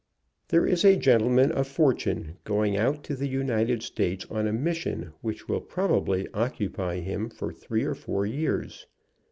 [0.47, 5.13] "There is a gentleman of fortune going out to the United States on a mission
[5.21, 8.87] which will probably occupy him for three or four years.